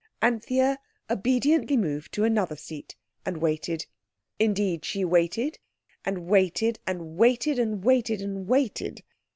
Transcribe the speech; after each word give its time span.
Anthea 0.19 0.79
obediently 1.11 1.77
moved 1.77 2.11
to 2.13 2.23
another 2.23 2.55
seat 2.55 2.95
and 3.23 3.37
waited. 3.37 3.85
Indeed 4.39 4.83
she 4.83 5.05
waited, 5.05 5.59
and 6.03 6.25
waited, 6.25 6.79
and 6.87 7.17
waited, 7.17 7.59
and 7.59 7.83
waited, 7.83 8.19
and 8.19 8.47
waited. 8.47 9.03